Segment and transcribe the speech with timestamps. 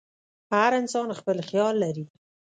[0.53, 2.05] هر انسان خپل خیال لري.